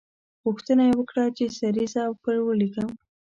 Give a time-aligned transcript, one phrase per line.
[0.45, 2.89] غوښتنه یې وکړه چې سریزه پر ولیکم.